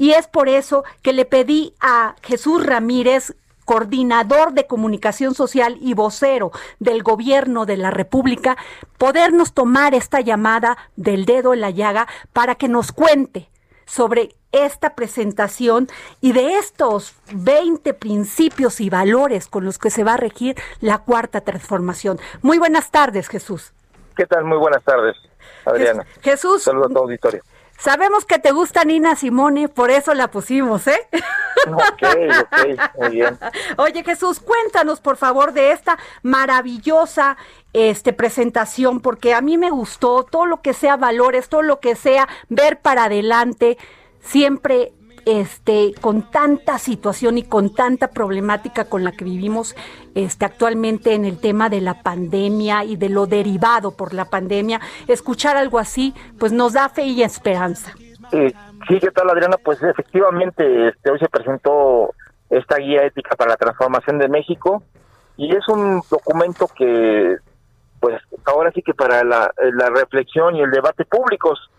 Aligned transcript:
Y 0.00 0.12
es 0.12 0.26
por 0.26 0.48
eso 0.48 0.82
que 1.02 1.12
le 1.12 1.26
pedí 1.26 1.74
a 1.78 2.16
Jesús 2.22 2.64
Ramírez 2.64 3.34
coordinador 3.66 4.54
de 4.54 4.66
comunicación 4.66 5.34
social 5.34 5.76
y 5.78 5.92
vocero 5.92 6.52
del 6.78 7.02
gobierno 7.02 7.66
de 7.66 7.76
la 7.76 7.90
República, 7.90 8.56
podernos 8.96 9.52
tomar 9.52 9.92
esta 9.92 10.22
llamada 10.22 10.78
del 10.96 11.26
dedo 11.26 11.52
en 11.52 11.60
la 11.60 11.68
llaga 11.68 12.08
para 12.32 12.54
que 12.54 12.66
nos 12.66 12.92
cuente 12.92 13.50
sobre 13.84 14.34
esta 14.52 14.94
presentación 14.94 15.86
y 16.22 16.32
de 16.32 16.54
estos 16.54 17.14
20 17.34 17.92
principios 17.92 18.80
y 18.80 18.88
valores 18.88 19.48
con 19.48 19.66
los 19.66 19.78
que 19.78 19.90
se 19.90 20.02
va 20.02 20.14
a 20.14 20.16
regir 20.16 20.56
la 20.80 20.96
cuarta 20.96 21.42
transformación. 21.42 22.18
Muy 22.40 22.56
buenas 22.56 22.90
tardes, 22.90 23.28
Jesús. 23.28 23.74
¿Qué 24.16 24.24
tal? 24.24 24.44
Muy 24.44 24.56
buenas 24.56 24.82
tardes, 24.82 25.14
Adriana. 25.66 26.06
Jesús. 26.22 26.62
Saludos 26.62 26.90
a 26.90 26.94
tu 26.94 27.00
auditorio. 27.00 27.42
Sabemos 27.80 28.26
que 28.26 28.38
te 28.38 28.52
gusta 28.52 28.84
Nina 28.84 29.16
Simone, 29.16 29.68
por 29.68 29.90
eso 29.90 30.12
la 30.12 30.30
pusimos, 30.30 30.86
¿eh? 30.86 31.08
Ok, 31.66 32.02
ok, 32.40 32.98
muy 32.98 33.08
bien. 33.08 33.38
Oye, 33.78 34.04
Jesús, 34.04 34.38
cuéntanos, 34.38 35.00
por 35.00 35.16
favor, 35.16 35.52
de 35.52 35.72
esta 35.72 35.98
maravillosa 36.22 37.38
este, 37.72 38.12
presentación, 38.12 39.00
porque 39.00 39.32
a 39.32 39.40
mí 39.40 39.56
me 39.56 39.70
gustó 39.70 40.24
todo 40.24 40.44
lo 40.46 40.60
que 40.60 40.74
sea 40.74 40.96
valores, 40.96 41.48
todo 41.48 41.62
lo 41.62 41.80
que 41.80 41.96
sea 41.96 42.28
ver 42.48 42.80
para 42.80 43.04
adelante, 43.04 43.78
siempre 44.20 44.92
este, 45.26 45.92
con 46.00 46.30
tanta 46.30 46.78
situación 46.78 47.38
y 47.38 47.42
con 47.42 47.74
tanta 47.74 48.08
problemática 48.08 48.84
con 48.84 49.04
la 49.04 49.12
que 49.12 49.24
vivimos 49.24 49.76
este, 50.14 50.44
actualmente 50.44 51.14
en 51.14 51.24
el 51.24 51.40
tema 51.40 51.68
de 51.68 51.80
la 51.80 52.02
pandemia 52.02 52.84
y 52.84 52.96
de 52.96 53.08
lo 53.08 53.26
derivado 53.26 53.96
por 53.96 54.14
la 54.14 54.26
pandemia, 54.26 54.80
escuchar 55.06 55.56
algo 55.56 55.78
así, 55.78 56.14
pues 56.38 56.52
nos 56.52 56.72
da 56.72 56.88
fe 56.88 57.04
y 57.04 57.22
esperanza. 57.22 57.94
Sí, 58.30 58.98
¿qué 59.00 59.10
tal 59.10 59.30
Adriana? 59.30 59.56
Pues 59.62 59.82
efectivamente, 59.82 60.88
este, 60.88 61.10
hoy 61.10 61.18
se 61.18 61.28
presentó 61.28 62.14
esta 62.48 62.76
guía 62.76 63.04
ética 63.04 63.36
para 63.36 63.50
la 63.50 63.56
transformación 63.56 64.18
de 64.18 64.28
México 64.28 64.82
y 65.36 65.54
es 65.54 65.68
un 65.68 66.02
documento 66.10 66.68
que, 66.68 67.36
pues 68.00 68.20
ahora 68.44 68.70
sí 68.72 68.82
que 68.82 68.94
para 68.94 69.24
la 69.24 69.90
reflexión 69.94 70.56
y 70.56 70.62
el 70.62 70.70
debate 70.70 71.04
públicos, 71.04 71.70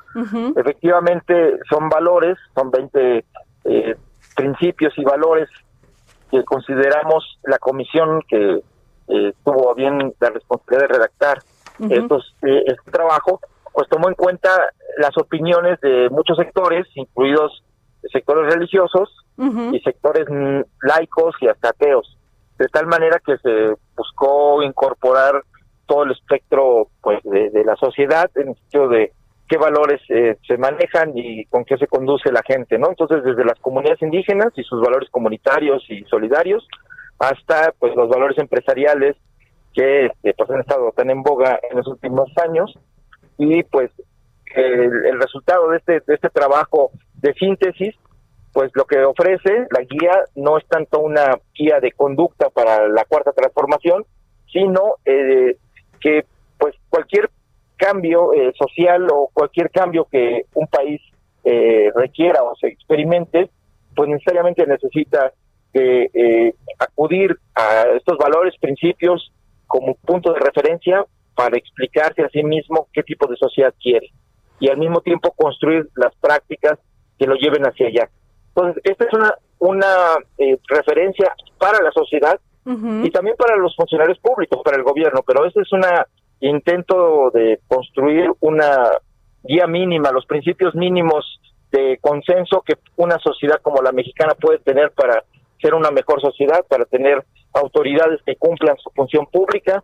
Efectivamente, 0.56 1.60
son 1.70 1.90
valores, 1.90 2.38
son 2.56 2.72
20 2.72 3.26
eh, 3.64 3.96
principios 4.36 4.94
y 4.98 5.04
valores 5.04 5.50
que 6.30 6.44
consideramos 6.44 7.40
la 7.44 7.58
comisión 7.60 8.22
que 8.28 8.62
eh, 9.08 9.34
tuvo 9.44 9.74
bien 9.76 10.14
la 10.20 10.30
responsabilidad 10.30 10.88
de 10.88 10.94
redactar 10.94 11.40
estos, 11.90 12.36
eh, 12.44 12.64
este 12.68 12.92
trabajo, 12.92 13.40
pues 13.74 13.88
tomó 13.90 14.08
en 14.08 14.16
cuenta 14.16 14.50
las 14.98 15.18
opiniones 15.18 15.80
de 15.82 16.10
muchos 16.10 16.38
sectores, 16.38 16.86
incluidos 16.96 17.64
sectores 18.12 18.54
religiosos 18.54 19.10
y 19.38 19.80
sectores 19.80 20.28
laicos 20.84 21.36
y 21.42 21.48
hasta 21.48 21.70
ateos, 21.70 22.18
de 22.60 22.68
tal 22.68 22.86
manera 22.86 23.20
que 23.26 23.38
se 23.38 23.74
buscó 23.96 24.62
incorporar 24.62 25.42
todo 25.88 26.04
el 26.04 26.12
espectro 26.12 26.88
pues 27.02 27.24
de, 27.24 27.50
de 27.50 27.66
la 27.66 27.76
sociedad 27.76 28.30
en 28.36 28.50
el 28.50 28.56
sentido 28.56 28.88
de 28.90 29.12
qué 29.52 29.58
valores 29.58 30.00
eh, 30.08 30.38
se 30.48 30.58
manejan 30.58 31.12
y 31.14 31.44
con 31.48 31.66
qué 31.66 31.78
se 31.78 31.88
conduce 31.88 32.32
la 32.32 32.42
gente, 32.42 32.80
¿no? 32.80 32.88
Entonces, 32.88 33.22
desde 33.22 33.44
las 33.44 33.60
comunidades 33.60 34.02
indígenas 34.02 34.54
y 34.56 34.64
sus 34.64 34.80
valores 34.80 35.10
comunitarios 35.10 35.84
y 35.90 36.06
solidarios, 36.06 36.66
hasta 37.20 37.74
pues 37.78 37.94
los 37.98 38.08
valores 38.08 38.38
empresariales 38.38 39.18
que 39.74 40.06
este, 40.06 40.34
pues, 40.36 40.50
han 40.52 40.62
estado 40.62 40.94
tan 40.94 41.10
en 41.10 41.22
boga 41.22 41.60
en 41.70 41.80
los 41.80 41.88
últimos 41.88 42.32
años 42.38 42.74
y 43.38 43.64
pues 43.64 43.92
el, 44.56 45.20
resultado 45.20 45.70
de 45.70 45.78
este, 45.80 46.00
de 46.00 46.16
este 46.16 46.30
trabajo 46.30 46.92
de 47.16 47.34
síntesis 47.34 47.94
pues 48.54 48.72
lo 48.74 48.86
que 48.86 49.04
ofrece 49.04 49.68
la 49.70 49.82
guía 49.82 50.24
no 50.36 50.58
es 50.58 50.66
tanto 50.68 51.00
una 51.00 51.40
guía 51.54 51.82
de 51.82 51.92
conducta 51.92 52.50
para 52.50 52.88
la 52.88 53.06
cuarta 53.06 53.32
transformación, 53.32 54.06
sino 54.52 54.96
eh, 55.06 55.58
que 56.00 56.26
pues 56.58 56.76
cualquier 56.90 57.30
cambio 57.82 58.32
eh, 58.34 58.54
social 58.56 59.08
o 59.12 59.32
cualquier 59.34 59.72
cambio 59.72 60.06
que 60.06 60.46
un 60.54 60.68
país 60.68 61.02
eh, 61.44 61.92
requiera 61.96 62.44
o 62.44 62.56
se 62.56 62.68
experimente, 62.68 63.50
pues 63.96 64.08
necesariamente 64.08 64.68
necesita 64.68 65.34
eh, 65.74 66.54
acudir 66.78 67.36
a 67.56 67.86
estos 67.98 68.20
valores, 68.20 68.54
principios 68.62 69.34
como 69.66 69.96
punto 69.96 70.32
de 70.32 70.40
referencia 70.40 71.04
para 71.34 71.58
explicarse 71.58 72.22
a 72.22 72.30
sí 72.30 72.44
mismo 72.44 72.88
qué 72.94 73.02
tipo 73.02 73.26
de 73.26 73.36
sociedad 73.38 73.74
quiere 73.82 74.12
y 74.60 74.70
al 74.70 74.78
mismo 74.78 75.02
tiempo 75.02 75.32
construir 75.32 75.90
las 75.96 76.14
prácticas 76.18 76.78
que 77.18 77.26
lo 77.26 77.34
lleven 77.34 77.64
hacia 77.64 77.88
allá. 77.88 78.10
Entonces, 78.50 78.84
esta 78.84 79.06
es 79.06 79.14
una, 79.14 79.34
una 79.58 80.18
referencia 80.68 81.34
para 81.58 81.82
la 81.82 81.92
sociedad 81.92 82.40
y 82.64 83.10
también 83.10 83.36
para 83.38 83.56
los 83.56 83.76
funcionarios 83.76 84.20
públicos, 84.20 84.62
para 84.64 84.78
el 84.78 84.84
gobierno, 84.84 85.22
pero 85.26 85.46
esta 85.48 85.62
es 85.62 85.72
una 85.72 86.06
intento 86.42 87.32
de 87.32 87.60
construir 87.68 88.32
una 88.40 88.90
guía 89.44 89.68
mínima, 89.68 90.12
los 90.12 90.26
principios 90.26 90.76
mínimos 90.76 91.40
de 91.72 91.98
consenso 92.02 92.62
que 92.62 92.76
una 92.98 93.18
sociedad 93.20 93.62
como 93.62 93.82
la 93.82 93.92
mexicana 93.92 94.34
puede 94.36 94.60
tener 94.60 94.92
para 94.92 95.24
ser 95.62 95.74
una 95.74 95.92
mejor 95.92 96.22
sociedad, 96.22 96.66
para 96.68 96.86
tener 96.86 97.24
autoridades 97.54 98.22
que 98.26 98.36
cumplan 98.36 98.78
su 98.78 98.90
función 98.92 99.26
pública 99.28 99.84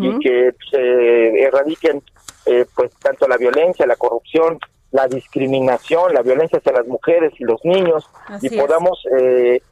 y 0.00 0.18
que 0.18 0.50
se 0.72 1.40
erradiquen 1.40 2.02
eh, 2.46 2.66
pues 2.74 2.92
tanto 2.98 3.28
la 3.28 3.36
violencia, 3.36 3.86
la 3.86 3.94
corrupción, 3.94 4.58
la 4.90 5.06
discriminación, 5.06 6.12
la 6.14 6.22
violencia 6.22 6.58
hacia 6.58 6.72
las 6.72 6.86
mujeres 6.88 7.32
y 7.38 7.44
los 7.44 7.64
niños 7.64 8.10
y 8.42 8.58
podamos 8.58 9.04
eh, 9.16 9.62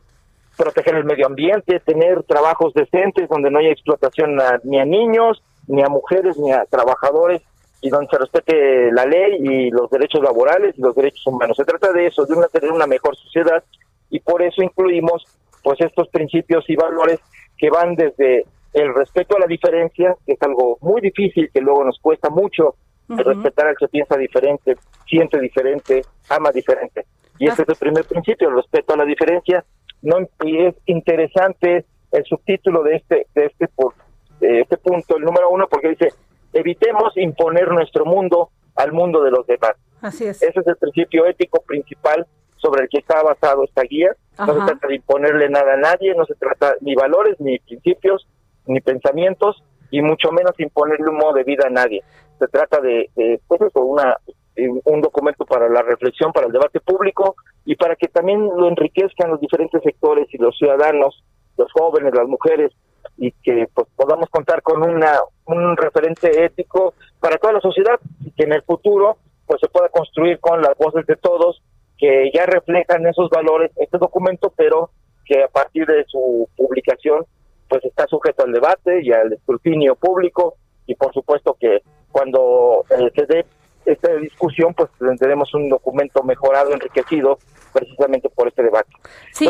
proteger 0.57 0.95
el 0.95 1.05
medio 1.05 1.27
ambiente, 1.27 1.81
tener 1.81 2.23
trabajos 2.23 2.73
decentes 2.75 3.29
donde 3.29 3.51
no 3.51 3.59
haya 3.59 3.71
explotación 3.71 4.39
ni 4.63 4.79
a 4.79 4.85
niños, 4.85 5.43
ni 5.67 5.83
a 5.83 5.89
mujeres 5.89 6.39
ni 6.39 6.53
a 6.53 6.65
trabajadores 6.65 7.43
y 7.81 7.91
donde 7.91 8.09
se 8.11 8.19
respete 8.19 8.93
la 8.93 9.05
ley 9.05 9.39
y 9.41 9.71
los 9.71 9.91
derechos 9.91 10.23
laborales 10.23 10.77
y 10.77 10.81
los 10.81 10.95
derechos 10.95 11.27
humanos. 11.27 11.57
Se 11.57 11.65
trata 11.65 11.93
de 11.93 12.07
eso, 12.07 12.25
de 12.25 12.35
una, 12.35 12.49
tener 12.49 12.73
una 12.73 12.87
mejor 12.87 13.17
sociedad 13.17 13.63
y 14.11 14.21
por 14.21 14.43
eso 14.43 14.63
incluimos 14.63 15.25
pues 15.63 15.81
estos 15.81 16.09
principios 16.09 16.65
y 16.69 16.77
valores 16.77 17.21
que 17.59 17.71
van 17.71 17.95
desde 17.95 18.45
el 18.73 18.95
respeto 18.95 19.37
a 19.37 19.41
la 19.41 19.47
diferencia, 19.47 20.15
que 20.25 20.33
es 20.33 20.43
algo 20.43 20.79
muy 20.81 21.01
difícil, 21.01 21.51
que 21.53 21.61
luego 21.61 21.85
nos 21.85 21.99
cuesta 21.99 22.29
mucho 22.31 22.77
respetar 23.09 23.69
al 23.69 23.77
que 23.77 23.89
piensa 23.89 24.17
diferente, 24.17 24.77
siente 25.09 25.41
diferente, 25.41 26.03
ama 26.29 26.51
diferente. 26.51 27.07
Y 27.39 27.49
ese 27.49 27.63
es 27.63 27.69
el 27.69 27.77
primer 27.77 28.05
principio, 28.05 28.49
el 28.49 28.57
respeto 28.57 28.95
a 28.95 28.97
la 28.97 29.05
diferencia. 29.05 29.65
No 30.03 30.19
y 30.45 30.65
es 30.65 30.75
interesante 30.87 31.85
el 32.13 32.25
subtítulo 32.25 32.83
de 32.83 32.97
este 32.97 33.27
de 33.35 33.47
este 33.47 33.69
por 33.69 33.95
este 34.41 34.77
punto, 34.77 35.17
el 35.17 35.25
número 35.25 35.51
uno, 35.51 35.67
porque 35.69 35.91
dice, 35.91 36.09
evitemos 36.53 37.17
imponer 37.17 37.69
nuestro 37.69 38.05
mundo 38.05 38.51
al 38.75 38.93
mundo 38.93 39.23
de 39.23 39.31
los 39.31 39.47
demás. 39.47 39.77
Así 40.03 40.27
es. 40.27 40.43
Ese 40.43 40.61
es 40.61 40.67
el 40.67 40.77
principio 40.77 41.27
ético 41.27 41.63
principal 41.63 42.27
sobre 42.57 42.85
el 42.85 42.89
que 42.89 42.99
está 42.99 43.23
basado 43.23 43.65
esta 43.65 43.83
guía. 43.83 44.15
No 44.39 44.47
se 44.55 44.67
trata 44.67 44.89
de 44.89 44.97
imponerle 44.97 45.49
nada 45.49 45.75
a 45.75 45.77
nadie, 45.79 46.15
no 46.15 46.25
se 46.27 46.35
trata 46.35 46.75
ni 46.81 46.95
valores, 46.95 47.41
ni 47.41 47.59
principios, 47.59 48.27
ni 48.67 48.81
pensamientos, 48.81 49.63
y 49.91 50.03
mucho 50.03 50.31
menos 50.33 50.59
imponerle 50.59 51.09
un 51.09 51.17
modo 51.17 51.35
de 51.35 51.45
vida 51.45 51.65
a 51.67 51.71
nadie. 51.71 52.03
Se 52.39 52.49
trata 52.49 52.81
de, 52.81 53.11
pues 53.47 53.61
eso, 53.63 53.81
una, 53.81 54.17
un 54.85 55.01
documento 55.01 55.45
para 55.47 55.69
la 55.69 55.83
reflexión, 55.83 56.33
para 56.33 56.47
el 56.47 56.53
debate 56.53 56.81
público 56.81 57.37
y 57.65 57.77
para 57.77 57.97
que 57.97 58.09
también 58.09 58.45
lo 58.45 58.69
enriquezcan 58.69 59.31
los 59.31 59.41
diferentes 59.41 59.83
sectores 59.83 60.27
y 60.33 60.39
los 60.39 60.57
ciudadanos, 60.57 61.23
los 61.57 61.73
jóvenes, 61.73 62.15
las 62.15 62.27
mujeres, 62.27 62.73
y 63.17 63.33
que 63.33 63.67
pues 63.73 63.87
podamos 63.97 64.29
contar 64.31 64.63
con 64.63 64.83
una 64.83 65.21
un 65.47 65.77
referente 65.77 66.45
ético 66.45 66.95
para 67.21 67.39
toda 67.39 67.55
la 67.55 67.61
sociedad 67.61 67.99
y 68.25 68.31
que 68.33 68.45
en 68.45 68.53
el 68.53 68.63
futuro 68.63 69.17
pues 69.47 69.61
se 69.61 69.69
pueda 69.69 69.89
construir 69.89 70.41
con 70.41 70.61
las 70.61 70.77
voces 70.77 71.07
de 71.07 71.17
todos 71.17 71.63
que 71.99 72.31
ya 72.35 72.47
reflejan 72.47 73.07
esos 73.07 73.31
valores 73.31 73.71
este 73.77 73.99
documento 73.99 74.53
pero 74.57 74.91
que 75.25 75.43
a 75.43 75.49
partir 75.49 75.87
de 75.87 76.05
su 76.07 76.49
publicación 76.57 77.25
pues 77.69 77.85
está 77.85 78.07
sujeto 78.07 78.45
al 78.45 78.53
debate 78.53 79.03
y 79.03 79.13
al 79.13 79.33
escrutinio 79.33 79.97
público 79.97 80.57
y 80.87 80.95
por 80.95 81.13
supuesto 81.13 81.57
que 81.59 81.83
cuando 82.13 82.85
eh, 82.91 83.11
se 83.15 83.27
dé 83.27 83.45
esta 83.87 84.15
discusión, 84.17 84.75
pues 84.75 84.91
tendremos 84.99 85.55
un 85.55 85.69
documento 85.69 86.23
mejorado, 86.23 86.73
enriquecido, 86.73 87.39
precisamente 87.73 88.29
por 88.29 88.49
este 88.49 88.63
debate. 88.63 88.91
Sí. 89.33 89.49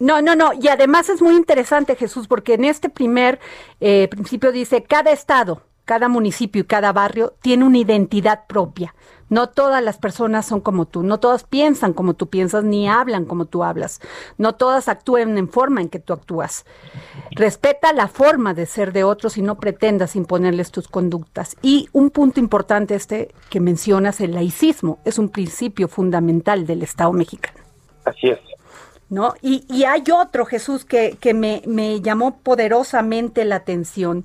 No, 0.00 0.22
no, 0.22 0.34
no. 0.34 0.52
Y 0.54 0.68
además 0.68 1.08
es 1.08 1.20
muy 1.20 1.36
interesante, 1.36 1.94
Jesús, 1.94 2.26
porque 2.26 2.54
en 2.54 2.64
este 2.64 2.88
primer 2.88 3.38
eh, 3.80 4.08
principio 4.10 4.50
dice, 4.50 4.82
cada 4.82 5.12
estado, 5.12 5.62
cada 5.84 6.08
municipio 6.08 6.62
y 6.62 6.66
cada 6.66 6.92
barrio 6.92 7.34
tiene 7.40 7.64
una 7.64 7.78
identidad 7.78 8.46
propia. 8.46 8.94
No 9.30 9.48
todas 9.48 9.82
las 9.82 9.96
personas 9.96 10.46
son 10.46 10.60
como 10.60 10.86
tú, 10.86 11.02
no 11.02 11.18
todas 11.18 11.44
piensan 11.44 11.92
como 11.92 12.14
tú 12.14 12.28
piensas, 12.28 12.62
ni 12.62 12.88
hablan 12.88 13.24
como 13.24 13.46
tú 13.46 13.64
hablas, 13.64 14.00
no 14.36 14.54
todas 14.54 14.86
actúan 14.88 15.38
en 15.38 15.48
forma 15.48 15.80
en 15.80 15.88
que 15.88 15.98
tú 15.98 16.12
actúas. 16.12 16.66
Respeta 17.30 17.92
la 17.92 18.06
forma 18.06 18.54
de 18.54 18.66
ser 18.66 18.92
de 18.92 19.02
otros 19.02 19.38
y 19.38 19.42
no 19.42 19.56
pretendas 19.56 20.14
imponerles 20.14 20.70
tus 20.70 20.88
conductas. 20.88 21.56
Y 21.62 21.88
un 21.92 22.10
punto 22.10 22.38
importante 22.38 22.94
este 22.94 23.34
que 23.48 23.60
mencionas, 23.60 24.20
el 24.20 24.34
laicismo, 24.34 24.98
es 25.04 25.18
un 25.18 25.30
principio 25.30 25.88
fundamental 25.88 26.66
del 26.66 26.82
Estado 26.82 27.12
mexicano. 27.12 27.58
Así 28.04 28.28
es. 28.28 28.38
¿No? 29.08 29.34
Y, 29.40 29.64
y 29.68 29.84
hay 29.84 30.04
otro, 30.12 30.44
Jesús, 30.44 30.84
que, 30.84 31.16
que 31.18 31.34
me, 31.34 31.62
me 31.66 32.00
llamó 32.00 32.38
poderosamente 32.38 33.44
la 33.44 33.56
atención. 33.56 34.24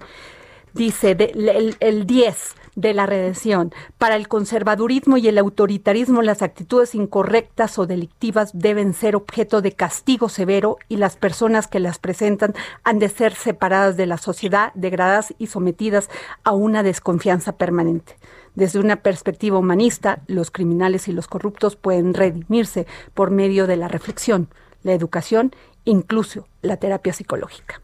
Dice 0.73 1.11
el, 1.11 1.75
el 1.79 2.05
10, 2.05 2.55
de 2.79 2.93
la 2.93 3.05
redención. 3.05 3.73
Para 3.97 4.15
el 4.15 4.27
conservadurismo 4.27 5.17
y 5.17 5.27
el 5.27 5.37
autoritarismo, 5.37 6.21
las 6.21 6.41
actitudes 6.41 6.95
incorrectas 6.95 7.77
o 7.77 7.85
delictivas 7.85 8.51
deben 8.53 8.93
ser 8.93 9.15
objeto 9.15 9.61
de 9.61 9.73
castigo 9.73 10.29
severo 10.29 10.77
y 10.87 10.95
las 10.95 11.17
personas 11.17 11.67
que 11.67 11.81
las 11.81 11.99
presentan 11.99 12.53
han 12.83 12.99
de 12.99 13.09
ser 13.09 13.33
separadas 13.33 13.97
de 13.97 14.05
la 14.05 14.17
sociedad, 14.17 14.71
degradadas 14.75 15.33
y 15.37 15.47
sometidas 15.47 16.09
a 16.43 16.51
una 16.51 16.81
desconfianza 16.81 17.57
permanente. 17.57 18.17
Desde 18.55 18.79
una 18.79 18.97
perspectiva 18.97 19.57
humanista, 19.57 20.21
los 20.27 20.49
criminales 20.49 21.07
y 21.07 21.11
los 21.11 21.27
corruptos 21.27 21.75
pueden 21.75 22.13
redimirse 22.13 22.87
por 23.13 23.29
medio 23.29 23.67
de 23.67 23.75
la 23.75 23.89
reflexión, 23.89 24.47
la 24.83 24.93
educación, 24.93 25.53
incluso 25.83 26.47
la 26.61 26.77
terapia 26.77 27.13
psicológica. 27.13 27.81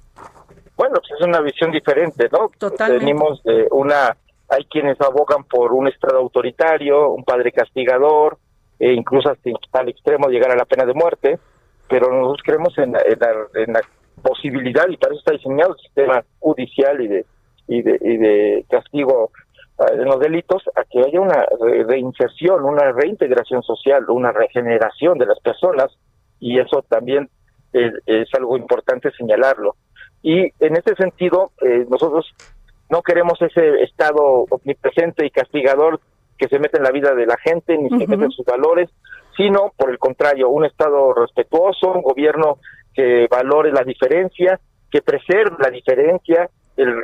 Bueno, 0.78 0.96
pues 0.96 1.12
es 1.20 1.26
una 1.26 1.42
visión 1.42 1.72
diferente, 1.72 2.28
¿no? 2.32 2.52
Totalmente. 2.58 3.06
Venimos 3.06 3.42
de 3.44 3.68
una 3.72 4.16
hay 4.50 4.66
quienes 4.66 5.00
abogan 5.02 5.44
por 5.46 5.74
un 5.74 5.88
Estado 5.88 6.18
autoritario, 6.18 7.10
un 7.12 7.24
padre 7.24 7.52
castigador, 7.52 8.38
e 8.80 8.94
incluso 8.94 9.30
hasta 9.30 9.80
al 9.80 9.90
extremo 9.90 10.28
de 10.28 10.34
llegar 10.34 10.52
a 10.52 10.56
la 10.56 10.66
pena 10.66 10.86
de 10.86 10.94
muerte, 10.94 11.40
pero 11.90 12.12
nosotros 12.12 12.44
creemos 12.44 12.78
en, 12.78 12.94
la, 12.94 13.82
posibilidad, 14.22 14.88
y 14.88 14.98
para 14.98 15.14
eso 15.14 15.20
está 15.20 15.34
diseñado 15.34 15.74
el 15.74 15.80
sistema 15.80 16.24
judicial 16.40 17.02
y 17.02 17.08
de, 17.08 17.26
y 17.68 17.82
de, 17.82 18.00
y 18.02 18.18
de 18.18 18.66
castigo 18.70 19.30
ah, 19.78 19.92
en 19.92 20.06
los 20.06 20.20
delitos, 20.20 20.64
a 20.76 20.84
que 20.84 21.00
haya 21.00 21.20
una 21.20 21.46
reinserción, 21.86 22.64
una 22.64 22.92
reintegración 22.92 23.62
social, 23.62 24.10
una 24.10 24.32
regeneración 24.32 25.18
de 25.18 25.26
las 25.26 25.40
personas, 25.42 25.96
y 26.40 26.60
eso 26.60 26.84
también 26.88 27.30
es, 27.76 28.34
algo 28.34 28.58
importante 28.58 29.12
señalarlo. 29.12 29.76
Y 30.22 30.52
en 30.60 30.76
ese 30.76 30.96
sentido, 30.96 31.52
eh, 31.62 31.86
nosotros 31.90 32.34
no 32.90 33.02
queremos 33.02 33.42
ese 33.42 33.84
Estado 33.84 34.46
omnipresente 34.50 35.26
y 35.26 35.30
castigador 35.30 36.00
que 36.38 36.48
se 36.48 36.60
mete 36.60 36.78
en 36.78 36.84
la 36.84 36.92
vida 36.92 37.14
de 37.16 37.26
la 37.26 37.38
gente 37.38 37.78
ni 37.78 37.90
se 37.90 38.08
mete 38.08 38.26
en 38.26 38.32
sus 38.32 38.46
valores, 38.46 38.90
sino 39.38 39.72
por 39.78 39.90
el 39.90 40.00
contrario, 40.00 40.50
un 40.50 40.66
Estado 40.66 41.14
respetuoso, 41.14 41.92
un 41.92 42.02
gobierno 42.02 42.60
que 42.94 43.28
valore 43.30 43.72
la 43.72 43.84
diferencia, 43.84 44.60
que 44.92 45.02
preserve 45.02 45.56
la 45.60 45.70
diferencia 45.70 46.50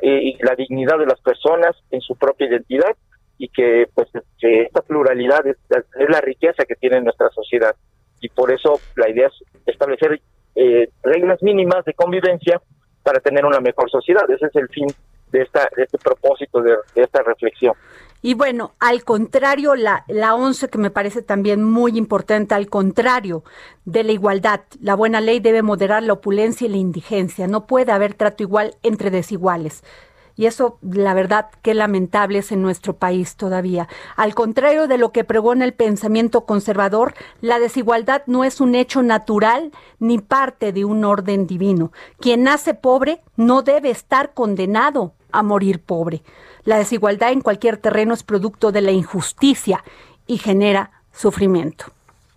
y 0.01 0.37
la 0.43 0.55
dignidad 0.55 0.97
de 0.97 1.05
las 1.05 1.21
personas 1.21 1.75
en 1.91 2.01
su 2.01 2.15
propia 2.15 2.47
identidad 2.47 2.95
y 3.37 3.47
que 3.47 3.87
pues 3.93 4.07
esta 4.39 4.81
pluralidad 4.81 5.45
es, 5.47 5.57
la 6.09 6.21
riqueza 6.21 6.65
que 6.65 6.75
tiene 6.75 7.01
nuestra 7.01 7.29
sociedad 7.29 7.75
y 8.19 8.29
por 8.29 8.51
eso 8.51 8.79
la 8.95 9.09
idea 9.09 9.27
es 9.27 9.33
establecer 9.65 10.21
eh, 10.55 10.89
reglas 11.03 11.41
mínimas 11.41 11.85
de 11.85 11.93
convivencia 11.93 12.61
para 13.03 13.19
tener 13.19 13.45
una 13.45 13.59
mejor 13.59 13.89
sociedad. 13.89 14.29
Ese 14.29 14.47
es 14.47 14.55
el 14.55 14.67
fin 14.69 14.87
de, 15.31 15.41
esta, 15.41 15.67
este 15.77 15.97
propósito, 15.97 16.61
de, 16.61 16.75
esta 16.95 17.23
reflexión. 17.23 17.73
Y 18.23 18.35
bueno, 18.35 18.73
al 18.79 19.03
contrario, 19.03 19.75
la, 19.75 20.05
la 20.07 20.35
11 20.35 20.69
que 20.69 20.77
me 20.77 20.91
parece 20.91 21.23
también 21.23 21.63
muy 21.63 21.97
importante, 21.97 22.53
al 22.53 22.69
contrario 22.69 23.43
de 23.85 24.03
la 24.03 24.11
igualdad, 24.11 24.61
la 24.79 24.93
buena 24.93 25.21
ley 25.21 25.39
debe 25.39 25.63
moderar 25.63 26.03
la 26.03 26.13
opulencia 26.13 26.67
y 26.67 26.69
la 26.69 26.77
indigencia. 26.77 27.47
No 27.47 27.65
puede 27.65 27.91
haber 27.91 28.13
trato 28.13 28.43
igual 28.43 28.75
entre 28.83 29.09
desiguales. 29.09 29.83
Y 30.35 30.45
eso, 30.45 30.77
la 30.81 31.13
verdad, 31.13 31.47
qué 31.61 31.73
lamentable 31.73 32.39
es 32.39 32.51
en 32.51 32.61
nuestro 32.61 32.93
país 32.95 33.35
todavía. 33.35 33.87
Al 34.15 34.33
contrario 34.33 34.87
de 34.87 34.97
lo 34.97 35.11
que 35.11 35.23
pregona 35.23 35.65
el 35.65 35.73
pensamiento 35.73 36.45
conservador, 36.45 37.13
la 37.41 37.59
desigualdad 37.59 38.23
no 38.25 38.43
es 38.43 38.61
un 38.61 38.75
hecho 38.75 39.03
natural 39.03 39.71
ni 39.99 40.19
parte 40.19 40.71
de 40.73 40.85
un 40.85 41.05
orden 41.05 41.47
divino. 41.47 41.91
Quien 42.19 42.43
nace 42.43 42.73
pobre 42.73 43.21
no 43.35 43.61
debe 43.61 43.89
estar 43.89 44.33
condenado 44.33 45.13
a 45.31 45.43
morir 45.43 45.81
pobre. 45.81 46.21
La 46.63 46.77
desigualdad 46.77 47.31
en 47.31 47.41
cualquier 47.41 47.77
terreno 47.77 48.13
es 48.13 48.23
producto 48.23 48.71
de 48.71 48.81
la 48.81 48.91
injusticia 48.91 49.83
y 50.27 50.37
genera 50.37 50.91
sufrimiento. 51.11 51.85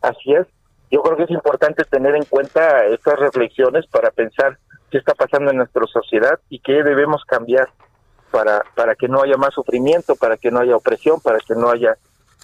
Así 0.01 0.33
es. 0.33 0.47
Yo 0.91 1.03
creo 1.03 1.17
que 1.17 1.25
es 1.25 1.31
importante 1.31 1.85
tener 1.85 2.15
en 2.15 2.25
cuenta 2.25 2.85
estas 2.87 3.19
reflexiones 3.19 3.87
para 3.87 4.11
pensar 4.11 4.59
qué 4.95 4.99
está 4.99 5.15
pasando 5.15 5.51
en 5.51 5.57
nuestra 5.57 5.85
sociedad 5.89 6.39
y 6.49 6.61
qué 6.61 6.85
debemos 6.85 7.25
cambiar 7.25 7.69
para, 8.31 8.63
para 8.77 8.95
que 8.95 9.09
no 9.09 9.23
haya 9.23 9.37
más 9.37 9.53
sufrimiento, 9.53 10.15
para 10.15 10.37
que 10.37 10.53
no 10.53 10.61
haya 10.61 10.77
opresión, 10.77 11.21
para 11.21 11.41
que 11.41 11.57
no 11.57 11.69
haya 11.69 11.97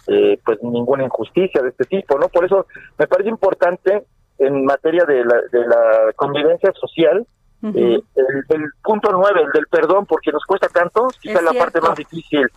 eh, 0.08 0.36
pues 0.44 0.60
ninguna 0.60 1.04
injusticia 1.04 1.62
de 1.62 1.68
este 1.68 1.84
tipo, 1.84 2.18
¿no? 2.18 2.28
Por 2.28 2.44
eso 2.44 2.66
me 2.98 3.06
parece 3.06 3.28
importante 3.28 4.04
en 4.38 4.64
materia 4.64 5.04
de 5.04 5.24
la, 5.24 5.36
de 5.52 5.64
la 5.64 6.12
convivencia 6.16 6.72
social 6.72 7.24
eh, 7.62 8.00
el, 8.16 8.64
punto 8.82 9.12
nueve, 9.12 9.42
el 9.44 9.52
del 9.52 9.68
perdón, 9.68 10.06
porque 10.06 10.32
nos 10.32 10.44
cuesta 10.44 10.66
tanto, 10.66 11.06
quizá 11.20 11.40
la 11.42 11.52
parte 11.52 11.80
más 11.80 11.94
difícil. 11.94 12.48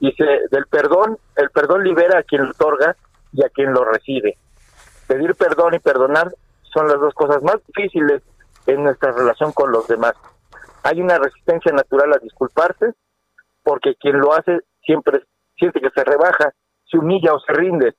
Dice, 0.00 0.24
del 0.50 0.66
perdón, 0.66 1.16
el 1.36 1.48
perdón 1.48 1.82
libera 1.82 2.18
a 2.18 2.22
quien 2.24 2.44
lo 2.44 2.50
otorga 2.50 2.94
y 3.32 3.42
a 3.42 3.48
quien 3.48 3.72
lo 3.72 3.84
recibe. 3.86 4.36
Pedir 5.06 5.34
perdón 5.34 5.76
y 5.76 5.78
perdonar 5.78 6.30
son 6.74 6.88
las 6.88 7.00
dos 7.00 7.14
cosas 7.14 7.42
más 7.42 7.56
difíciles 7.68 8.20
en 8.72 8.84
nuestra 8.84 9.12
relación 9.12 9.52
con 9.52 9.72
los 9.72 9.86
demás. 9.86 10.14
Hay 10.82 11.00
una 11.00 11.18
resistencia 11.18 11.72
natural 11.72 12.12
a 12.14 12.18
disculparse, 12.18 12.94
porque 13.62 13.94
quien 13.96 14.18
lo 14.18 14.32
hace 14.32 14.60
siempre 14.82 15.24
siente 15.56 15.80
que 15.80 15.90
se 15.90 16.04
rebaja, 16.04 16.52
se 16.90 16.98
humilla 16.98 17.34
o 17.34 17.40
se 17.40 17.52
rinde, 17.52 17.94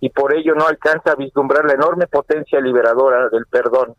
y 0.00 0.10
por 0.10 0.34
ello 0.34 0.54
no 0.54 0.66
alcanza 0.66 1.12
a 1.12 1.16
vislumbrar 1.16 1.64
la 1.64 1.74
enorme 1.74 2.06
potencia 2.06 2.60
liberadora 2.60 3.28
del 3.28 3.46
perdón 3.46 3.94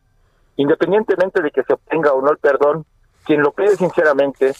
Independientemente 0.56 1.42
de 1.42 1.52
que 1.52 1.64
se 1.64 1.74
obtenga 1.74 2.14
o 2.14 2.22
no 2.22 2.32
el 2.32 2.38
perdón, 2.38 2.86
quien 3.26 3.42
lo 3.42 3.52
pide 3.52 3.76
sinceramente 3.76 4.54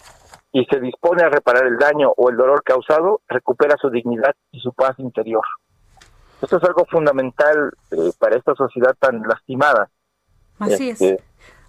y 0.52 0.66
se 0.66 0.80
dispone 0.80 1.24
a 1.24 1.30
reparar 1.30 1.66
el 1.66 1.78
daño 1.78 2.14
o 2.16 2.30
el 2.30 2.38
dolor 2.38 2.64
causado, 2.64 3.22
recupera 3.28 3.76
su 3.78 3.90
dignidad 3.90 4.36
y 4.52 4.60
su 4.60 4.74
paz 4.74 4.98
interior. 5.00 5.44
Esto 6.42 6.58
es 6.58 6.64
algo 6.64 6.86
fundamental 6.86 7.72
eh, 7.92 8.12
para 8.20 8.36
esta 8.38 8.54
sociedad 8.56 8.96
tan 9.00 9.22
lastimada. 9.22 9.90
Así 10.60 10.90
es. 10.90 11.00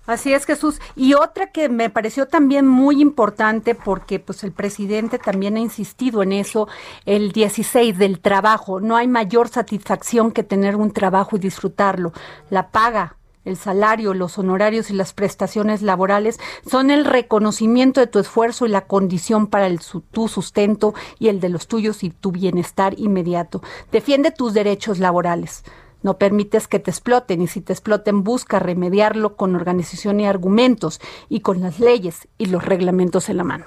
Así 0.06 0.34
es, 0.34 0.44
Jesús. 0.44 0.80
Y 0.96 1.14
otra 1.14 1.50
que 1.50 1.68
me 1.68 1.88
pareció 1.88 2.26
también 2.26 2.66
muy 2.66 3.00
importante, 3.00 3.74
porque 3.74 4.18
pues 4.18 4.44
el 4.44 4.52
presidente 4.52 5.18
también 5.18 5.56
ha 5.56 5.60
insistido 5.60 6.22
en 6.22 6.32
eso, 6.32 6.68
el 7.06 7.32
16 7.32 7.96
del 7.96 8.20
trabajo. 8.20 8.80
No 8.80 8.96
hay 8.96 9.08
mayor 9.08 9.48
satisfacción 9.48 10.30
que 10.30 10.42
tener 10.42 10.76
un 10.76 10.90
trabajo 10.90 11.36
y 11.36 11.38
disfrutarlo. 11.38 12.12
La 12.50 12.68
paga, 12.70 13.16
el 13.46 13.56
salario, 13.56 14.14
los 14.14 14.38
honorarios 14.38 14.90
y 14.90 14.94
las 14.94 15.12
prestaciones 15.12 15.80
laborales 15.80 16.38
son 16.70 16.90
el 16.90 17.04
reconocimiento 17.04 18.00
de 18.00 18.06
tu 18.06 18.18
esfuerzo 18.18 18.66
y 18.66 18.70
la 18.70 18.86
condición 18.86 19.46
para 19.46 19.66
el, 19.66 19.80
tu 20.10 20.28
sustento 20.28 20.94
y 21.18 21.28
el 21.28 21.40
de 21.40 21.48
los 21.48 21.66
tuyos 21.66 22.04
y 22.04 22.10
tu 22.10 22.30
bienestar 22.30 22.98
inmediato. 22.98 23.62
Defiende 23.92 24.30
tus 24.30 24.54
derechos 24.54 24.98
laborales. 24.98 25.64
No 26.04 26.18
permites 26.18 26.68
que 26.68 26.78
te 26.78 26.90
exploten 26.90 27.42
y 27.42 27.48
si 27.48 27.60
te 27.60 27.72
exploten 27.72 28.22
busca 28.22 28.60
remediarlo 28.60 29.34
con 29.34 29.56
organización 29.56 30.20
y 30.20 30.26
argumentos 30.28 31.00
y 31.28 31.40
con 31.40 31.60
las 31.60 31.80
leyes 31.80 32.28
y 32.38 32.46
los 32.46 32.64
reglamentos 32.64 33.28
en 33.30 33.38
la 33.38 33.44
mano. 33.44 33.64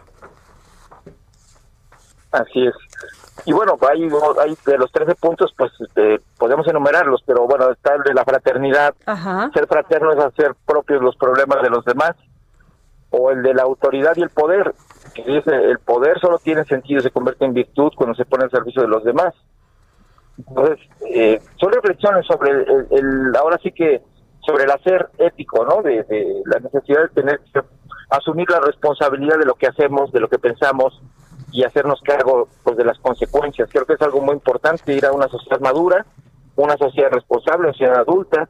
Así 2.31 2.65
es. 2.65 2.75
Y 3.45 3.53
bueno, 3.53 3.77
hay, 3.89 4.09
hay 4.39 4.57
de 4.65 4.77
los 4.77 4.91
13 4.91 5.15
puntos, 5.15 5.51
pues 5.57 5.71
este, 5.79 6.21
podemos 6.37 6.67
enumerarlos, 6.67 7.23
pero 7.25 7.47
bueno, 7.47 7.71
está 7.71 7.95
el 7.95 8.03
de 8.03 8.13
la 8.13 8.23
fraternidad. 8.23 8.93
Ser 9.53 9.67
fraterno 9.67 10.13
es 10.13 10.19
hacer 10.19 10.55
propios 10.65 11.01
los 11.01 11.15
problemas 11.15 11.61
de 11.63 11.69
los 11.69 11.83
demás. 11.85 12.15
O 13.09 13.31
el 13.31 13.41
de 13.41 13.53
la 13.53 13.63
autoridad 13.63 14.13
y 14.17 14.21
el 14.21 14.29
poder, 14.29 14.75
que 15.15 15.23
dice, 15.23 15.55
el 15.55 15.79
poder 15.79 16.19
solo 16.19 16.39
tiene 16.39 16.65
sentido, 16.65 17.01
se 17.01 17.09
convierte 17.09 17.45
en 17.45 17.53
virtud 17.53 17.93
cuando 17.95 18.15
se 18.15 18.25
pone 18.25 18.43
al 18.43 18.51
servicio 18.51 18.81
de 18.81 18.89
los 18.89 19.03
demás. 19.03 19.33
Entonces, 20.37 20.79
eh, 21.09 21.41
son 21.59 21.71
reflexiones 21.71 22.25
sobre 22.25 22.51
el, 22.51 23.35
ahora 23.35 23.57
sí 23.61 23.71
que, 23.71 24.01
sobre 24.45 24.65
el 24.65 24.71
hacer 24.71 25.09
ético, 25.17 25.65
¿no? 25.65 25.81
De, 25.81 26.05
la 26.45 26.59
necesidad 26.59 27.03
de 27.03 27.21
tener 27.21 27.39
que 27.53 27.61
asumir 28.09 28.49
la 28.49 28.59
responsabilidad 28.59 29.37
de 29.39 29.45
lo 29.45 29.55
que 29.55 29.67
hacemos, 29.67 30.11
de 30.11 30.19
lo 30.19 30.29
que 30.29 30.39
pensamos, 30.39 31.01
y 31.51 31.63
hacernos 31.63 32.01
cargo 32.01 32.47
pues 32.63 32.77
de 32.77 32.85
las 32.85 32.99
consecuencias. 32.99 33.69
Creo 33.71 33.85
que 33.85 33.93
es 33.93 34.01
algo 34.01 34.21
muy 34.21 34.33
importante 34.33 34.93
ir 34.93 35.05
a 35.05 35.11
una 35.11 35.27
sociedad 35.27 35.59
madura, 35.59 36.05
una 36.55 36.77
sociedad 36.77 37.11
responsable, 37.11 37.63
una 37.63 37.73
sociedad 37.73 37.99
adulta 37.99 38.49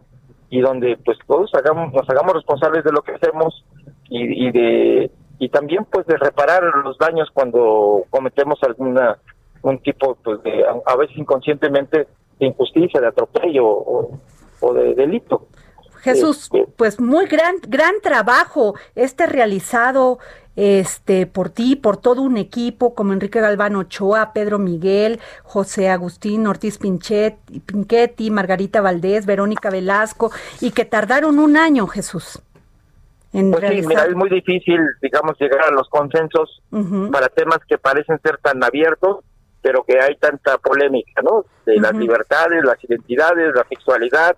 y 0.50 0.62
donde 0.62 0.98
pues 1.04 1.18
todos 1.28 1.54
hagamos 1.56 1.94
nos 1.94 2.10
hagamos 2.10 2.34
responsables 2.34 2.84
de 2.84 2.92
lo 2.92 3.02
que 3.02 3.14
hacemos 3.14 3.66
y, 4.10 4.48
y 4.48 4.52
de 4.52 5.12
y 5.40 5.50
también 5.50 5.86
pues 5.86 6.08
de 6.08 6.18
reparar 6.18 6.64
los 6.84 6.98
daños 6.98 7.30
cuando 7.34 8.04
cometemos 8.10 8.58
alguna 8.64 9.18
un 9.62 9.80
tipo 9.80 10.16
pues 10.24 10.42
de 10.44 10.64
a 10.86 10.96
veces 10.96 11.18
inconscientemente 11.18 12.08
de 12.40 12.46
injusticia, 12.46 13.02
de 13.02 13.08
atropello 13.08 13.66
o, 13.68 14.20
o 14.60 14.74
de 14.74 14.96
delito. 14.96 15.48
Jesús, 16.02 16.44
este, 16.44 16.68
pues 16.76 17.00
muy 17.00 17.26
gran 17.26 17.56
gran 17.68 17.96
trabajo 18.02 18.76
este 18.96 19.26
realizado 19.26 20.20
este 20.56 21.28
por 21.28 21.50
ti, 21.50 21.76
por 21.76 21.98
todo 21.98 22.22
un 22.22 22.38
equipo 22.38 22.96
como 22.96 23.14
Enrique 23.14 23.40
Galván 23.40 23.76
Ochoa, 23.76 24.34
Pedro 24.34 24.58
Miguel, 24.58 25.20
José 25.44 25.90
Agustín 25.90 26.48
Ortiz 26.48 26.78
Pinchet, 26.80 27.38
Pinchetti, 27.66 28.32
Margarita 28.32 28.82
Valdés, 28.82 29.26
Verónica 29.26 29.70
Velasco 29.70 30.32
y 30.60 30.72
que 30.72 30.86
tardaron 30.86 31.40
un 31.40 31.58
año, 31.58 31.88
Jesús. 31.88 32.42
En 33.34 33.52
pues 33.52 33.64
sí, 33.70 33.86
mira, 33.86 34.06
es 34.06 34.16
muy 34.16 34.30
difícil, 34.30 34.80
digamos, 35.02 35.40
llegar 35.40 35.66
a 35.66 35.72
los 35.72 35.88
consensos 35.90 36.64
para 37.12 37.30
temas 37.30 37.60
que 37.68 37.78
parecen 37.78 38.20
ser 38.24 38.38
tan 38.38 38.64
abiertos, 38.64 39.18
pero 39.68 39.84
que 39.84 40.00
hay 40.00 40.16
tanta 40.16 40.58
polémica, 40.60 41.22
¿no? 41.22 41.44
De 41.66 41.76
las 41.76 41.94
libertades, 41.94 42.64
las 42.64 42.82
identidades, 42.86 43.54
la 43.54 43.66
sexualidad, 43.68 44.38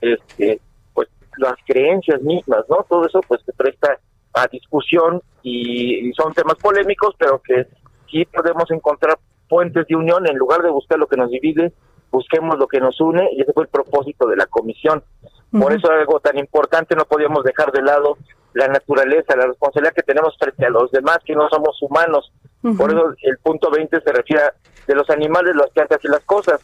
este, 0.00 0.58
pues 0.94 1.06
las 1.36 1.52
creencias 1.66 2.22
mismas, 2.22 2.64
¿no? 2.70 2.78
Todo 2.88 3.04
eso 3.06 3.20
pues 3.28 3.42
se 3.44 3.52
presta 3.52 3.98
a 4.32 4.46
discusión 4.46 5.20
y, 5.42 6.10
son 6.14 6.32
temas 6.32 6.54
polémicos, 6.54 7.14
pero 7.18 7.42
que 7.42 7.66
sí 8.10 8.24
podemos 8.24 8.70
encontrar 8.70 9.18
puentes 9.50 9.86
de 9.86 9.96
unión 9.96 10.26
en 10.26 10.38
lugar 10.38 10.62
de 10.62 10.70
buscar 10.70 10.98
lo 10.98 11.08
que 11.08 11.18
nos 11.18 11.30
divide, 11.30 11.74
busquemos 12.10 12.58
lo 12.58 12.66
que 12.66 12.80
nos 12.80 12.98
une 13.02 13.28
y 13.32 13.42
ese 13.42 13.52
fue 13.52 13.64
el 13.64 13.68
propósito 13.68 14.26
de 14.28 14.36
la 14.36 14.46
comisión. 14.46 15.04
Por 15.52 15.74
eso 15.74 15.90
algo 15.90 16.20
tan 16.20 16.38
importante 16.38 16.96
no 16.96 17.04
podíamos 17.04 17.44
dejar 17.44 17.70
de 17.70 17.82
lado 17.82 18.16
la 18.54 18.68
naturaleza, 18.68 19.36
la 19.36 19.48
responsabilidad 19.48 19.92
que 19.92 20.02
tenemos 20.04 20.34
frente 20.38 20.64
a 20.64 20.70
los 20.70 20.90
demás, 20.90 21.18
que 21.22 21.34
no 21.34 21.50
somos 21.50 21.76
humanos. 21.82 22.32
Por 22.76 22.90
eso 22.90 23.14
el 23.22 23.38
punto 23.38 23.70
20 23.70 24.00
se 24.00 24.12
refiere 24.12 24.42
a 24.42 24.54
de 24.86 24.94
los 24.94 25.08
animales, 25.10 25.54
las 25.56 25.70
plantas 25.70 25.98
y 26.02 26.08
las 26.08 26.24
cosas. 26.24 26.60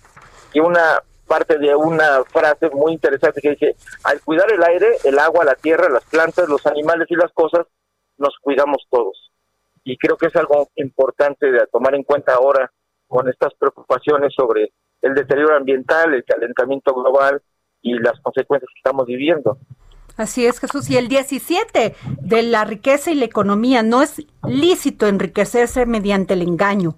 Y 0.52 0.60
una 0.60 0.98
parte 1.26 1.58
de 1.58 1.74
una 1.74 2.24
frase 2.24 2.70
muy 2.70 2.92
interesante 2.92 3.40
que 3.40 3.50
dice, 3.50 3.76
al 4.04 4.20
cuidar 4.20 4.52
el 4.52 4.62
aire, 4.62 4.96
el 5.04 5.18
agua, 5.18 5.44
la 5.44 5.54
tierra, 5.54 5.88
las 5.88 6.04
plantas, 6.04 6.48
los 6.48 6.66
animales 6.66 7.06
y 7.10 7.14
las 7.14 7.32
cosas, 7.32 7.66
nos 8.18 8.36
cuidamos 8.40 8.86
todos. 8.90 9.32
Y 9.84 9.96
creo 9.96 10.16
que 10.16 10.26
es 10.26 10.36
algo 10.36 10.68
importante 10.76 11.50
de 11.50 11.66
tomar 11.72 11.94
en 11.94 12.02
cuenta 12.02 12.34
ahora 12.34 12.70
con 13.06 13.28
estas 13.28 13.54
preocupaciones 13.54 14.34
sobre 14.34 14.72
el 15.02 15.14
deterioro 15.14 15.56
ambiental, 15.56 16.14
el 16.14 16.24
calentamiento 16.24 16.92
global 16.94 17.40
y 17.80 17.98
las 17.98 18.20
consecuencias 18.20 18.68
que 18.74 18.78
estamos 18.78 19.06
viviendo. 19.06 19.58
Así 20.20 20.44
es, 20.44 20.60
Jesús. 20.60 20.90
Y 20.90 20.98
el 20.98 21.08
17 21.08 21.94
de 22.20 22.42
la 22.42 22.66
riqueza 22.66 23.10
y 23.10 23.14
la 23.14 23.24
economía 23.24 23.82
no 23.82 24.02
es 24.02 24.22
lícito 24.46 25.06
enriquecerse 25.06 25.86
mediante 25.86 26.34
el 26.34 26.42
engaño 26.42 26.96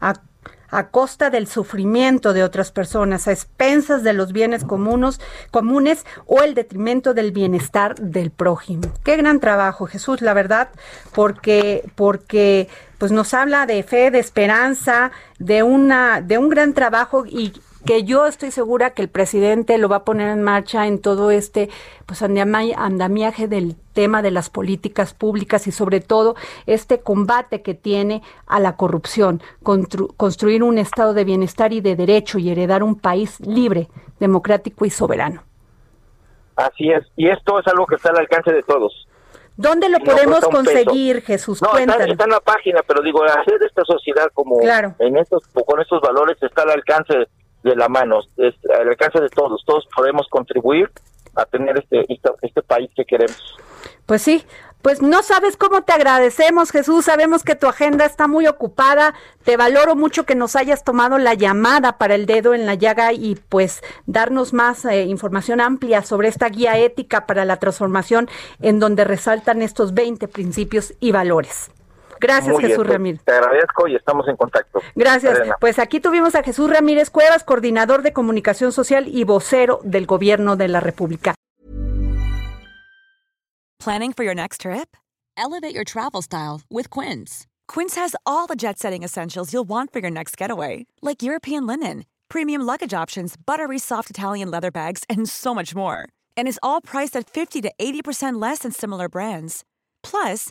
a 0.00 0.88
costa 0.88 1.30
del 1.30 1.46
sufrimiento 1.46 2.32
de 2.32 2.42
otras 2.42 2.72
personas, 2.72 3.28
a 3.28 3.32
expensas 3.32 4.02
de 4.02 4.12
los 4.12 4.32
bienes 4.32 4.64
comunes, 4.64 5.20
comunes 5.52 6.04
o 6.26 6.42
el 6.42 6.54
detrimento 6.54 7.14
del 7.14 7.30
bienestar 7.30 7.94
del 7.94 8.32
prójimo. 8.32 8.92
Qué 9.04 9.16
gran 9.16 9.38
trabajo, 9.38 9.86
Jesús, 9.86 10.20
la 10.20 10.34
verdad, 10.34 10.68
porque 11.14 11.88
porque 11.94 12.68
pues 12.98 13.12
nos 13.12 13.32
habla 13.32 13.66
de 13.66 13.84
fe, 13.84 14.10
de 14.10 14.18
esperanza, 14.18 15.12
de 15.38 15.62
una 15.62 16.20
de 16.20 16.36
un 16.36 16.48
gran 16.48 16.74
trabajo 16.74 17.26
y 17.26 17.52
que 17.86 18.04
yo 18.04 18.26
estoy 18.26 18.50
segura 18.50 18.90
que 18.90 19.02
el 19.02 19.08
presidente 19.08 19.78
lo 19.78 19.88
va 19.88 19.96
a 19.96 20.04
poner 20.04 20.28
en 20.28 20.42
marcha 20.42 20.86
en 20.86 21.00
todo 21.00 21.30
este 21.30 21.70
pues 22.04 22.22
andamiaje 22.22 23.48
del 23.48 23.76
tema 23.94 24.22
de 24.22 24.30
las 24.30 24.50
políticas 24.50 25.14
públicas 25.14 25.66
y 25.66 25.72
sobre 25.72 26.00
todo 26.00 26.34
este 26.66 27.00
combate 27.00 27.62
que 27.62 27.74
tiene 27.74 28.22
a 28.46 28.60
la 28.60 28.76
corrupción, 28.76 29.40
construir 29.62 30.62
un 30.62 30.78
estado 30.78 31.14
de 31.14 31.24
bienestar 31.24 31.72
y 31.72 31.80
de 31.80 31.96
derecho 31.96 32.38
y 32.38 32.50
heredar 32.50 32.82
un 32.82 32.96
país 32.96 33.40
libre, 33.40 33.88
democrático 34.20 34.84
y 34.84 34.90
soberano. 34.90 35.42
Así 36.56 36.90
es, 36.90 37.04
y 37.16 37.28
esto 37.28 37.60
es 37.60 37.66
algo 37.68 37.86
que 37.86 37.96
está 37.96 38.10
al 38.10 38.18
alcance 38.18 38.52
de 38.52 38.62
todos. 38.62 39.06
¿Dónde 39.56 39.88
lo 39.88 39.98
podemos 40.00 40.40
conseguir, 40.40 41.22
Jesús? 41.22 41.62
No, 41.62 41.78
está, 41.78 42.04
en 42.04 42.30
la 42.30 42.40
página, 42.40 42.80
pero 42.86 43.00
digo, 43.02 43.24
hacer 43.24 43.58
esta 43.62 43.84
sociedad 43.84 44.26
como 44.34 44.60
en 44.60 45.16
estos 45.16 45.46
con 45.46 45.80
estos 45.80 46.00
valores 46.02 46.36
está 46.42 46.62
al 46.62 46.70
alcance 46.72 47.26
de 47.66 47.76
la 47.76 47.88
mano, 47.88 48.20
es 48.36 48.54
al 48.70 48.88
alcance 48.88 49.20
de 49.20 49.28
todos. 49.28 49.62
Todos 49.64 49.86
podemos 49.94 50.26
contribuir 50.28 50.90
a 51.34 51.44
tener 51.44 51.78
este, 51.78 52.04
este, 52.08 52.62
país 52.62 52.90
que 52.96 53.04
queremos. 53.04 53.56
Pues 54.06 54.22
sí, 54.22 54.44
pues 54.82 55.02
no 55.02 55.22
sabes 55.22 55.56
cómo 55.56 55.82
te 55.82 55.92
agradecemos, 55.92 56.70
Jesús. 56.70 57.04
Sabemos 57.04 57.42
que 57.42 57.56
tu 57.56 57.66
agenda 57.66 58.04
está 58.04 58.26
muy 58.26 58.46
ocupada. 58.46 59.14
Te 59.44 59.56
valoro 59.56 59.96
mucho 59.96 60.24
que 60.24 60.34
nos 60.34 60.56
hayas 60.56 60.84
tomado 60.84 61.18
la 61.18 61.34
llamada 61.34 61.98
para 61.98 62.14
el 62.14 62.24
dedo 62.24 62.54
en 62.54 62.66
la 62.66 62.74
llaga 62.74 63.12
y 63.12 63.34
pues 63.34 63.82
darnos 64.06 64.52
más 64.52 64.84
eh, 64.84 65.02
información 65.02 65.60
amplia 65.60 66.02
sobre 66.02 66.28
esta 66.28 66.48
guía 66.48 66.78
ética 66.78 67.26
para 67.26 67.44
la 67.44 67.58
transformación 67.58 68.28
en 68.60 68.78
donde 68.78 69.04
resaltan 69.04 69.60
estos 69.60 69.92
20 69.92 70.28
principios 70.28 70.94
y 71.00 71.12
valores. 71.12 71.70
Gracias, 72.20 72.56
Jesús 72.58 72.76
pues, 72.76 72.88
Ramírez. 72.88 73.20
Te 73.24 73.32
agradezco 73.32 73.88
y 73.88 73.96
estamos 73.96 74.26
en 74.28 74.36
contacto. 74.36 74.80
Gracias. 74.94 75.38
Pues 75.60 75.78
aquí 75.78 76.00
tuvimos 76.00 76.34
a 76.34 76.42
Jesús 76.42 76.70
Ramírez 76.70 77.10
Cuevas, 77.10 77.44
coordinador 77.44 78.02
de 78.02 78.12
comunicación 78.12 78.72
social 78.72 79.08
y 79.08 79.24
vocero 79.24 79.80
del 79.84 80.06
Gobierno 80.06 80.56
de 80.56 80.68
la 80.68 80.80
República. 80.80 81.34
Planning 83.78 84.12
for 84.12 84.24
your 84.24 84.34
next 84.34 84.62
trip? 84.62 84.96
Elevate 85.36 85.74
your 85.74 85.84
travel 85.84 86.20
style 86.22 86.62
with 86.70 86.90
Quince. 86.90 87.46
Quince 87.68 87.94
has 87.94 88.16
all 88.24 88.46
the 88.46 88.56
jet-setting 88.56 89.02
essentials 89.04 89.52
you'll 89.52 89.68
want 89.68 89.92
for 89.92 90.00
your 90.00 90.10
next 90.10 90.36
getaway, 90.36 90.86
like 91.02 91.22
European 91.22 91.66
linen, 91.66 92.04
premium 92.28 92.62
luggage 92.62 92.94
options, 92.94 93.36
buttery 93.36 93.78
soft 93.78 94.10
Italian 94.10 94.50
leather 94.50 94.70
bags, 94.70 95.04
and 95.08 95.28
so 95.28 95.54
much 95.54 95.74
more. 95.74 96.08
And 96.36 96.48
is 96.48 96.58
all 96.62 96.80
priced 96.80 97.14
at 97.16 97.28
50 97.28 97.60
to 97.62 97.72
80% 97.78 98.40
less 98.40 98.60
than 98.60 98.72
similar 98.72 99.08
brands. 99.08 99.62
Plus, 100.02 100.50